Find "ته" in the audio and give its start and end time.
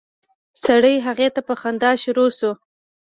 1.35-1.41